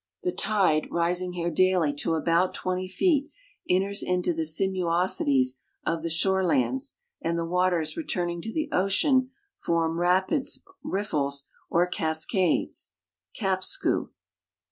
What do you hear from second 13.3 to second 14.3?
(kai)sku).